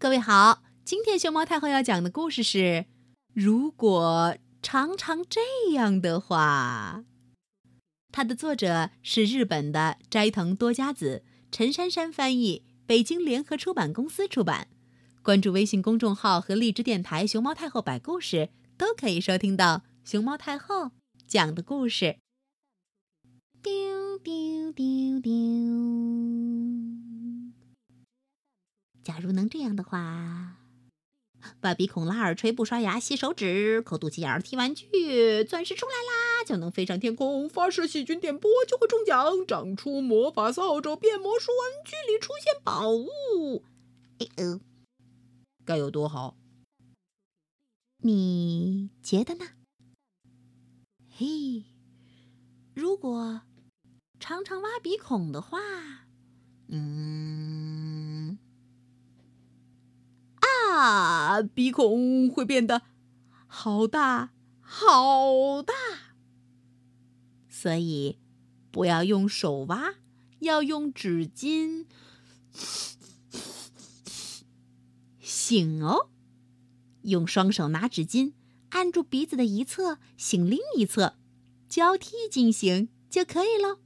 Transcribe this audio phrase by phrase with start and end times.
[0.00, 2.86] 各位好，今天熊猫太后要讲的故事是：
[3.34, 5.40] 如果常常这
[5.72, 7.02] 样的话。
[8.12, 14.68] 它的作者是日本的斋藤多佳子，陈珊珊翻译，北京联合出版公司出版。
[15.20, 20.92] 关注微信公众号和荔枝电台“熊猫太后摆故事”，都可以收听到熊猫太后
[21.26, 22.18] 讲的故事。
[23.60, 26.37] 丢丢丢丢。
[29.08, 30.58] 假如能这样的话，
[31.62, 34.86] 把鼻孔、拉耳垂、不刷牙、吸手指、抠肚脐眼、踢玩具，
[35.44, 43.64] 钻石出来啦，就能飞上天空；发射细菌电波就会中奖；长出魔法扫帚，变魔术，玩具里出现宝物。
[44.18, 44.60] 哎哦，
[45.64, 46.36] 该有多好？
[48.02, 49.46] 你觉得呢？
[51.08, 51.64] 嘿，
[52.74, 53.40] 如果
[54.20, 55.58] 常常挖鼻孔的话，
[56.68, 57.37] 嗯。
[61.42, 62.82] 鼻孔会变得
[63.46, 65.74] 好大好大，
[67.48, 68.18] 所以
[68.70, 69.94] 不要用手挖，
[70.40, 71.86] 要用纸巾
[75.22, 76.10] 擤哦。
[77.02, 78.32] 用双手拿纸巾，
[78.70, 81.14] 按住鼻子的一侧，擤另一侧，
[81.68, 83.78] 交替进行就可以喽。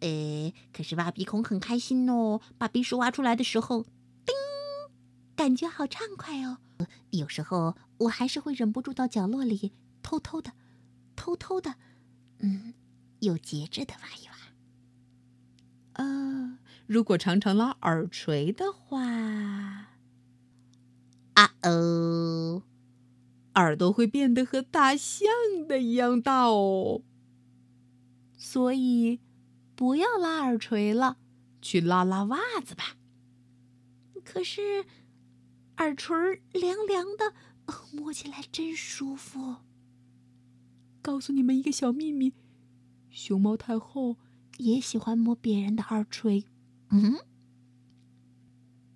[0.00, 3.86] 呃，可是挖鼻孔很开心哦，把鼻屎挖出来的时候。
[5.38, 6.58] 感觉好畅快哦！
[7.10, 9.72] 有时候我还是会忍不住到角落里
[10.02, 10.50] 偷偷的、
[11.14, 11.76] 偷偷的，
[12.40, 12.74] 嗯，
[13.20, 14.34] 有节制的挖一挖。
[15.92, 19.00] 呃，如果常常拉耳垂的话，
[21.34, 22.64] 啊哦，
[23.54, 25.28] 耳朵会变得和大象
[25.68, 27.02] 的一样大哦。
[28.36, 29.20] 所以
[29.76, 31.16] 不要拉耳垂了，
[31.62, 32.96] 去拉拉袜子吧。
[34.24, 34.84] 可是。
[35.78, 37.32] 耳垂凉凉的，
[37.92, 39.56] 摸起来真舒服。
[41.00, 42.32] 告诉你们一个小秘密，
[43.10, 44.16] 熊猫太后
[44.58, 46.44] 也喜欢摸别人的耳垂。
[46.90, 47.20] 嗯，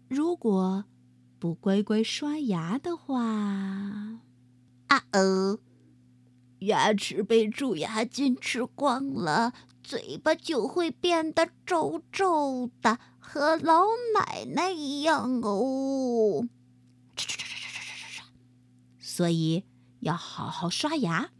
[0.08, 0.84] 如果
[1.38, 3.22] 不乖乖刷牙的话，
[4.88, 5.60] 啊哦，
[6.58, 13.84] 牙齿被蛀牙菌吃光了，嘴巴就会变得皱皱的，和老
[14.14, 16.48] 奶奶一样哦。
[19.12, 19.64] 所以
[20.00, 21.32] 要好好刷牙。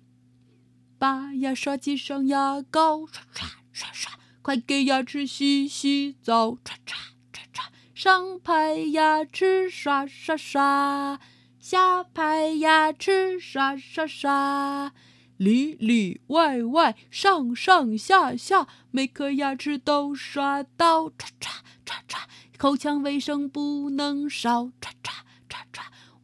[0.98, 4.12] 把牙刷挤上牙膏刷刷刷刷
[4.42, 6.98] 快给牙齿洗洗澡刷刷
[7.32, 11.18] 刷刷上排牙齿刷刷刷
[11.58, 14.92] 下排牙齿刷刷刷
[15.38, 21.52] 里里外外上上下下每颗牙齿都刷到刷刷
[21.86, 22.28] 刷刷
[22.58, 25.31] 口腔卫生不能少刷刷。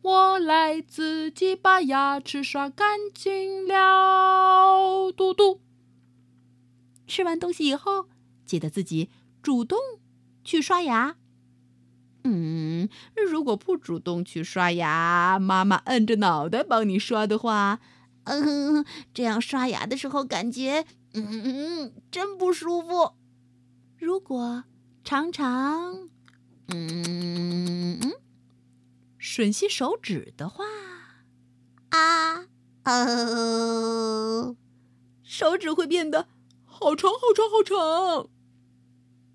[0.08, 5.12] 我来自己把牙齿刷干净了。
[5.12, 5.60] 嘟嘟。
[7.06, 8.08] 吃完东西以后，
[8.46, 9.10] 记得自己
[9.42, 9.78] 主动
[10.42, 11.16] 去刷牙。
[12.24, 12.88] 嗯，
[13.30, 17.78] 如果不主动去刷牙，妈妈摁着脑袋帮你刷的话，
[18.25, 23.12] 嗯，这样刷牙的时候感觉，嗯，真不舒服。
[23.98, 24.64] 如果
[25.04, 26.08] 常常，
[26.69, 27.18] 嗯。
[29.38, 30.65] 吮吸手指的话，
[31.91, 32.49] 啊
[32.82, 34.56] 哦，
[35.22, 36.26] 手指会变得
[36.65, 38.28] 好长好长好长，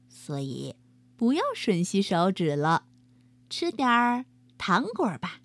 [0.09, 0.75] 所以
[1.15, 2.83] 不要吮吸手指了，
[3.49, 4.25] 吃点儿
[4.57, 5.39] 糖果吧。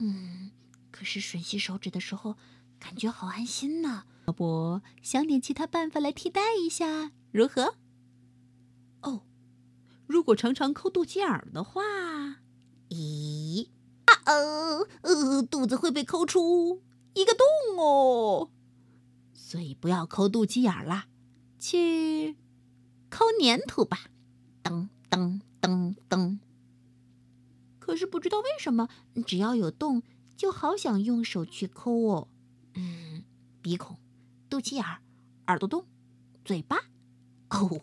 [0.00, 0.50] 嗯，
[0.90, 2.34] 可是吮吸手指的时候
[2.80, 7.76] 感觉好安心呢，要不想点其他办法来替代一下，如何？
[9.02, 9.22] 哦，
[10.08, 11.82] 如果常常抠肚脐眼儿的话。
[12.90, 13.68] 咦
[14.06, 16.82] 啊哦，呃，肚子会被抠出
[17.14, 18.50] 一个洞哦，
[19.32, 21.06] 所以不要抠肚脐眼啦，
[21.58, 22.36] 去
[23.10, 24.10] 抠粘土吧，
[24.62, 26.38] 噔噔噔噔。
[27.78, 28.88] 可是不知道为什么，
[29.26, 30.02] 只要有洞，
[30.36, 32.28] 就好想用手去抠哦。
[32.74, 33.24] 嗯，
[33.62, 33.96] 鼻孔、
[34.50, 34.84] 肚脐眼、
[35.46, 35.86] 耳朵洞、
[36.44, 36.84] 嘴巴。
[37.50, 37.80] 哦，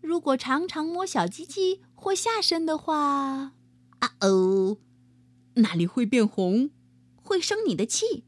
[0.00, 3.52] 如果常常摸小鸡鸡或下身的话。
[4.00, 4.78] 啊哦，
[5.54, 6.70] 那里会变红，
[7.16, 8.24] 会生你的气，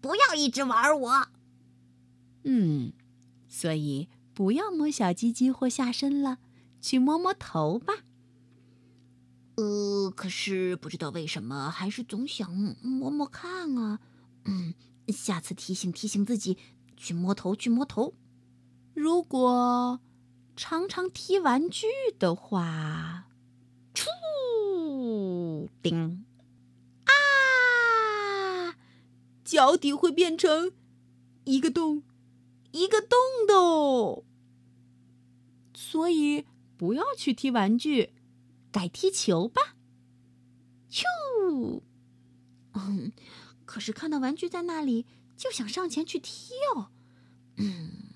[0.00, 1.28] 不要一直玩我。
[2.44, 2.92] 嗯，
[3.48, 6.38] 所以不要摸小鸡鸡或下身了，
[6.80, 7.94] 去摸摸头吧。
[9.56, 12.50] 呃，可是不知道为什么，还是总想
[12.82, 14.00] 摸摸看啊。
[14.44, 14.74] 嗯，
[15.08, 16.56] 下次提醒提醒自己，
[16.96, 18.14] 去摸头，去摸头。
[18.94, 20.00] 如果
[20.56, 21.86] 常常踢玩具
[22.18, 23.27] 的话，出。
[25.82, 26.24] 叮
[27.04, 28.74] 啊，
[29.44, 30.72] 脚底会变成
[31.44, 32.02] 一个洞，
[32.72, 34.24] 一个洞洞。
[35.74, 36.44] 所以
[36.76, 38.12] 不要去踢玩具，
[38.70, 39.76] 改踢球吧。
[40.90, 41.04] 咻，
[42.72, 43.12] 嗯，
[43.64, 46.90] 可是看到玩具在那里，就想上前去踢哦。
[47.56, 48.14] 嗯，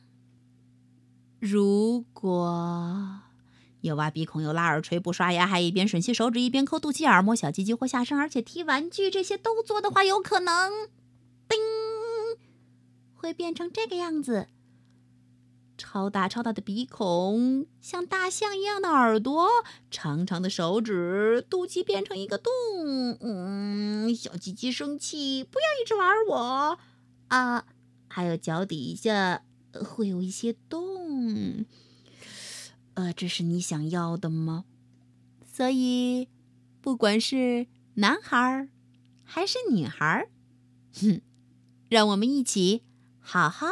[1.38, 3.11] 如果。
[3.82, 10.88] 又挖鼻孔，又拉耳垂，不刷牙，还一边吮吸手指，一边抠肚脐眼，摸小鸡鸡或下身，而且踢玩具，这些都做的话，有可能，
[11.48, 11.58] 叮，
[13.14, 14.48] 会变成这个样子。
[15.76, 19.48] 超大超大的鼻孔，像大象一样的耳朵，
[19.90, 22.52] 长长的手指，肚脐变成一个洞。
[23.20, 26.78] 嗯，小鸡鸡生气，不要一直玩我
[27.28, 27.64] 啊！
[28.06, 29.42] 还有脚底下
[29.72, 31.64] 会有一些洞。
[32.94, 34.64] 呃，这是你想要的吗？
[35.52, 36.28] 所以，
[36.80, 38.68] 不管是男孩儿
[39.24, 40.28] 还是女孩儿，
[40.94, 41.20] 哼，
[41.88, 42.82] 让我们一起
[43.20, 43.66] 好好。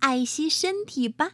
[0.00, 1.32] 爱惜身体吧。